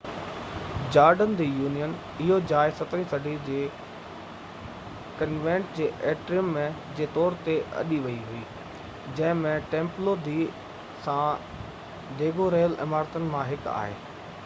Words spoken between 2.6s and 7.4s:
17 صدي جي ڪنوينٽ جي ايٽريم جي طور